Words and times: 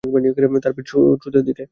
তার 0.63 0.73
পিঠ 0.73 0.85
শত্রুদের 0.91 1.43
দিকে। 1.45 1.63